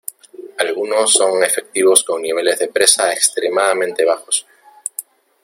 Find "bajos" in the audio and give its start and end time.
4.03-4.47